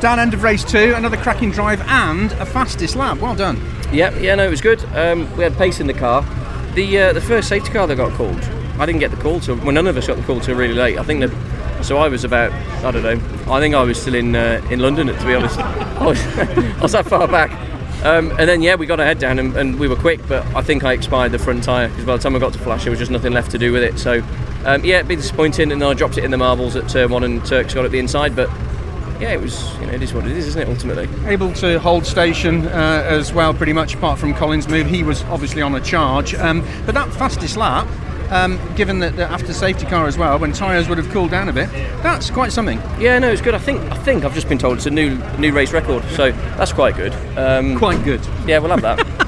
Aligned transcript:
Dan, 0.00 0.20
end 0.20 0.32
of 0.32 0.44
race 0.44 0.62
two, 0.62 0.94
another 0.94 1.16
cracking 1.16 1.50
drive 1.50 1.80
and 1.88 2.30
a 2.32 2.46
fastest 2.46 2.94
lap. 2.94 3.18
Well 3.18 3.34
done. 3.34 3.60
Yeah, 3.92 4.16
yeah, 4.18 4.36
no, 4.36 4.46
it 4.46 4.50
was 4.50 4.60
good. 4.60 4.84
Um, 4.94 5.34
we 5.36 5.42
had 5.42 5.56
pace 5.56 5.80
in 5.80 5.88
the 5.88 5.94
car. 5.94 6.22
The 6.74 6.98
uh, 6.98 7.12
the 7.12 7.20
first 7.20 7.48
safety 7.48 7.72
car 7.72 7.88
that 7.88 7.96
got 7.96 8.12
called, 8.12 8.40
I 8.78 8.86
didn't 8.86 9.00
get 9.00 9.10
the 9.10 9.16
call 9.16 9.40
till 9.40 9.56
well, 9.56 9.72
none 9.72 9.88
of 9.88 9.96
us 9.96 10.06
got 10.06 10.16
the 10.16 10.22
call 10.22 10.38
till 10.38 10.56
really 10.56 10.74
late. 10.74 10.98
I 10.98 11.02
think 11.02 11.20
that. 11.20 11.84
So 11.84 11.96
I 11.98 12.08
was 12.08 12.24
about, 12.24 12.50
I 12.84 12.90
don't 12.90 13.04
know. 13.04 13.52
I 13.52 13.60
think 13.60 13.76
I 13.76 13.82
was 13.84 14.00
still 14.00 14.14
in 14.14 14.36
uh, 14.36 14.64
in 14.70 14.78
London, 14.78 15.08
to 15.08 15.26
be 15.26 15.34
honest. 15.34 15.58
I 15.60 16.06
was, 16.06 16.20
I 16.38 16.80
was 16.80 16.92
that 16.92 17.06
far 17.06 17.26
back. 17.26 17.50
Um, 18.04 18.30
and 18.38 18.48
then 18.48 18.62
yeah, 18.62 18.76
we 18.76 18.86
got 18.86 19.00
our 19.00 19.06
head 19.06 19.18
down 19.18 19.40
and, 19.40 19.56
and, 19.56 19.80
we 19.80 19.88
were 19.88 19.96
quick, 19.96 20.20
but 20.28 20.46
I 20.54 20.62
think 20.62 20.84
I 20.84 20.92
expired 20.92 21.32
the 21.32 21.38
front 21.38 21.64
tyre 21.64 21.88
because 21.88 22.04
by 22.04 22.16
the 22.16 22.22
time 22.22 22.36
I 22.36 22.38
got 22.38 22.52
to 22.52 22.58
Flash, 22.60 22.84
there 22.84 22.92
was 22.92 23.00
just 23.00 23.10
nothing 23.10 23.32
left 23.32 23.50
to 23.50 23.58
do 23.58 23.72
with 23.72 23.82
it. 23.82 23.98
So 23.98 24.22
um, 24.64 24.84
yeah, 24.84 25.00
a 25.00 25.04
bit 25.04 25.16
disappointing, 25.16 25.72
and 25.72 25.82
then 25.82 25.88
I 25.88 25.94
dropped 25.94 26.16
it 26.16 26.24
in 26.24 26.30
the 26.30 26.36
marbles 26.36 26.76
at 26.76 26.88
turn 26.88 27.10
one, 27.10 27.24
and 27.24 27.44
Turks 27.44 27.74
got 27.74 27.84
it 27.84 27.90
the 27.90 27.98
inside, 27.98 28.36
but 28.36 28.48
yeah, 29.20 29.32
it 29.32 29.40
was. 29.40 29.74
You 29.80 29.86
know, 29.86 29.92
it 29.92 30.02
is 30.02 30.14
what 30.14 30.26
it 30.26 30.36
is, 30.36 30.46
isn't 30.48 30.62
it? 30.62 30.68
Ultimately, 30.68 31.08
able 31.26 31.52
to 31.54 31.78
hold 31.78 32.06
station 32.06 32.66
uh, 32.66 33.04
as 33.08 33.32
well, 33.32 33.52
pretty 33.52 33.72
much 33.72 33.94
apart 33.94 34.18
from 34.18 34.34
Colin's 34.34 34.68
move. 34.68 34.86
He 34.86 35.02
was 35.02 35.22
obviously 35.24 35.62
on 35.62 35.74
a 35.74 35.80
charge, 35.80 36.34
um, 36.34 36.64
but 36.86 36.94
that 36.94 37.12
fastest 37.12 37.56
lap. 37.56 37.88
Um, 38.30 38.60
given 38.74 38.98
that 38.98 39.16
the 39.16 39.24
after 39.24 39.54
safety 39.54 39.86
car 39.86 40.06
as 40.06 40.18
well, 40.18 40.38
when 40.38 40.52
tyres 40.52 40.86
would 40.86 40.98
have 40.98 41.08
cooled 41.08 41.30
down 41.30 41.48
a 41.48 41.52
bit, 41.52 41.70
that's 42.02 42.30
quite 42.30 42.52
something. 42.52 42.78
Yeah, 43.00 43.18
no, 43.18 43.30
it's 43.30 43.40
good. 43.40 43.54
I 43.54 43.58
think 43.58 43.80
I 43.90 43.96
think 43.96 44.24
I've 44.24 44.34
just 44.34 44.50
been 44.50 44.58
told 44.58 44.76
it's 44.76 44.86
a 44.86 44.90
new 44.90 45.16
new 45.38 45.50
race 45.52 45.72
record, 45.72 46.04
so 46.10 46.32
that's 46.32 46.74
quite 46.74 46.94
good. 46.94 47.14
Um, 47.38 47.78
quite 47.78 48.04
good. 48.04 48.20
Yeah, 48.46 48.58
we'll 48.58 48.76
have 48.76 48.82
that. 48.82 49.24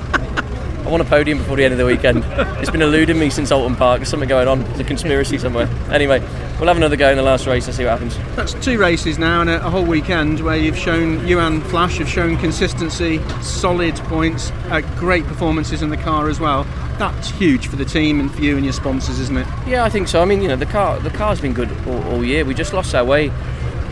I 0.91 0.93
want 0.93 1.07
a 1.07 1.09
podium 1.09 1.39
before 1.39 1.57
the 1.57 1.63
end 1.63 1.71
of 1.71 1.79
the 1.79 1.87
weekend. 1.87 2.25
It's 2.61 2.69
been 2.69 2.83
eluding 2.83 3.17
me 3.17 3.31
since 3.31 3.53
Oulton 3.53 3.77
Park. 3.77 4.01
There's 4.01 4.09
something 4.09 4.29
going 4.29 4.49
on. 4.49 4.65
There's 4.65 4.81
a 4.81 4.85
conspiracy 4.85 5.39
somewhere. 5.39 5.69
Anyway, 5.89 6.19
we'll 6.59 6.67
have 6.67 6.77
another 6.77 6.97
go 6.97 7.09
in 7.09 7.17
the 7.17 7.23
last 7.23 7.47
race 7.47 7.67
and 7.67 7.77
see 7.77 7.85
what 7.85 7.93
happens. 7.93 8.19
That's 8.35 8.55
two 8.55 8.77
races 8.77 9.17
now 9.17 9.41
and 9.41 9.49
a, 9.49 9.65
a 9.65 9.71
whole 9.71 9.85
weekend 9.85 10.41
where 10.41 10.57
you've 10.57 10.77
shown 10.77 11.25
you 11.25 11.39
and 11.39 11.63
Flash 11.67 11.99
have 11.99 12.09
shown 12.09 12.37
consistency, 12.39 13.21
solid 13.41 13.95
points, 14.09 14.51
uh, 14.69 14.81
great 14.97 15.25
performances 15.27 15.81
in 15.81 15.91
the 15.91 15.97
car 15.97 16.29
as 16.29 16.41
well. 16.41 16.65
That's 16.99 17.31
huge 17.31 17.69
for 17.69 17.77
the 17.77 17.85
team 17.85 18.19
and 18.19 18.29
for 18.29 18.43
you 18.43 18.57
and 18.57 18.65
your 18.65 18.73
sponsors, 18.73 19.21
isn't 19.21 19.37
it? 19.37 19.47
Yeah, 19.69 19.85
I 19.85 19.91
think 19.91 20.09
so. 20.09 20.21
I 20.21 20.25
mean, 20.25 20.43
you 20.43 20.49
know, 20.49 20.57
the 20.57 20.67
car 20.67 20.99
the 20.99 21.11
car's 21.11 21.41
been 21.41 21.55
good 21.55 21.71
all, 21.87 22.03
all 22.09 22.25
year. 22.25 22.45
We 22.45 22.53
just 22.53 22.73
lost 22.73 22.97
our 22.97 23.05
way 23.05 23.31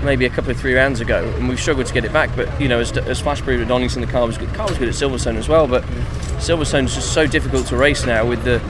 maybe 0.02 0.26
a 0.26 0.30
couple 0.30 0.50
of 0.50 0.58
three 0.58 0.74
rounds 0.74 1.00
ago, 1.00 1.24
and 1.36 1.48
we've 1.48 1.60
struggled 1.60 1.86
to 1.86 1.94
get 1.94 2.04
it 2.04 2.12
back. 2.12 2.30
But 2.36 2.60
you 2.60 2.68
know, 2.68 2.80
as, 2.80 2.96
as 2.96 3.20
Flash 3.20 3.40
proved 3.42 3.62
at 3.62 3.68
Donington, 3.68 4.00
the 4.00 4.06
car 4.06 4.26
was 4.26 4.38
good. 4.38 4.50
The 4.50 4.56
car 4.56 4.68
was 4.68 4.78
good 4.78 4.88
at 4.88 4.94
Silverstone 4.94 5.36
as 5.36 5.48
well, 5.48 5.66
but 5.66 5.82
Silverstone's 6.38 6.94
just 6.94 7.12
so 7.12 7.26
difficult 7.26 7.66
to 7.68 7.76
race 7.76 8.06
now 8.06 8.26
with 8.26 8.44
the 8.44 8.60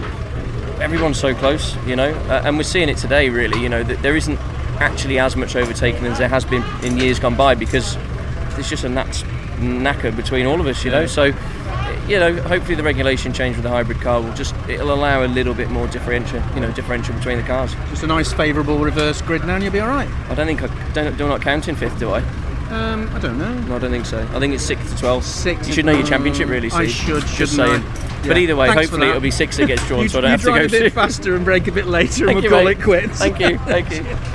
everyone's 0.82 1.18
so 1.18 1.34
close, 1.34 1.76
you 1.86 1.96
know, 1.96 2.10
uh, 2.28 2.42
and 2.44 2.56
we're 2.56 2.62
seeing 2.62 2.88
it 2.88 2.96
today. 2.96 3.28
Really, 3.30 3.60
you 3.60 3.68
know, 3.68 3.82
that 3.82 4.02
there 4.02 4.16
isn't 4.16 4.38
actually 4.80 5.18
as 5.18 5.36
much 5.36 5.56
overtaking 5.56 6.06
as 6.06 6.18
there 6.18 6.28
has 6.28 6.44
been 6.44 6.62
in 6.84 6.96
years 6.96 7.18
gone 7.18 7.36
by 7.36 7.54
because 7.54 7.96
there's 8.54 8.70
just 8.70 8.84
a 8.84 8.88
knacker 8.88 10.14
between 10.14 10.46
all 10.46 10.60
of 10.60 10.66
us, 10.66 10.84
you 10.84 10.90
know. 10.90 11.06
So 11.06 11.32
you 12.08 12.18
know, 12.18 12.34
hopefully 12.42 12.74
the 12.74 12.82
regulation 12.82 13.32
change 13.32 13.56
with 13.56 13.62
the 13.62 13.68
hybrid 13.68 14.00
car 14.00 14.20
will 14.20 14.32
just 14.34 14.54
it'll 14.68 14.92
allow 14.92 15.24
a 15.24 15.28
little 15.28 15.54
bit 15.54 15.70
more 15.70 15.86
differential, 15.88 16.42
you 16.54 16.60
know, 16.60 16.70
differential 16.72 17.14
between 17.14 17.36
the 17.36 17.44
cars. 17.44 17.74
Just 17.90 18.02
a 18.02 18.06
nice 18.06 18.32
favourable 18.32 18.78
reverse 18.78 19.20
grid 19.22 19.44
now, 19.44 19.54
and 19.54 19.62
you'll 19.62 19.72
be 19.72 19.80
all 19.80 19.88
right. 19.88 20.08
I 20.30 20.34
don't 20.34 20.46
think 20.46 20.62
I 20.62 20.92
don't 20.92 21.16
do 21.16 21.28
not 21.28 21.42
count 21.42 21.68
in 21.68 21.76
fifth, 21.76 21.98
do 21.98 22.10
I? 22.10 22.20
Um, 22.70 23.08
I 23.14 23.18
don't 23.18 23.38
know. 23.38 23.54
No, 23.60 23.76
I 23.76 23.78
don't 23.78 23.90
think 23.90 24.04
so. 24.06 24.20
I 24.32 24.38
think 24.40 24.54
it's 24.54 24.64
six 24.64 24.90
to 24.90 24.98
twelve. 24.98 25.24
Six. 25.24 25.68
You 25.68 25.74
should 25.74 25.86
know 25.86 25.92
your 25.92 26.06
championship, 26.06 26.48
really. 26.48 26.68
Steve. 26.68 26.80
I 26.80 26.86
should. 26.86 27.26
Just 27.26 27.56
saying. 27.56 27.82
Yeah. 27.82 28.28
But 28.28 28.38
either 28.38 28.56
way, 28.56 28.66
Thanks 28.66 28.90
hopefully 28.90 29.08
it'll 29.08 29.20
be 29.20 29.30
six 29.30 29.56
that 29.58 29.66
gets 29.66 29.86
drawn, 29.86 30.02
you, 30.04 30.08
so 30.08 30.18
I 30.18 30.22
don't 30.22 30.30
have 30.32 30.40
to 30.42 30.46
go 30.46 30.64
a 30.64 30.68
bit 30.68 30.92
faster 30.92 31.36
and 31.36 31.44
break 31.44 31.68
a 31.68 31.72
bit 31.72 31.86
later, 31.86 32.26
Thank 32.26 32.30
and 32.30 32.42
we'll 32.42 32.50
call 32.50 32.64
mate. 32.64 32.78
it 32.78 32.82
quits. 32.82 33.18
Thank 33.18 33.38
you. 33.38 33.58
Thank 33.58 33.90
you. 33.92 34.04